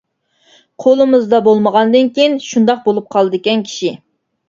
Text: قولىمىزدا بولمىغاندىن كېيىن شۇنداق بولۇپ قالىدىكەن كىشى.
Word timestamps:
قولىمىزدا 0.83 1.43
بولمىغاندىن 1.49 2.11
كېيىن 2.17 2.41
شۇنداق 2.49 2.85
بولۇپ 2.91 3.15
قالىدىكەن 3.17 3.67
كىشى. 3.71 3.97